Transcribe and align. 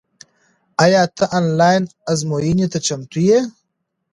آیا 0.83 1.03
ته 1.15 1.23
آنلاین 1.37 1.83
ازموینې 2.11 2.67
ته 2.71 2.79
چمتو 2.85 3.19
یې؟ 3.27 3.39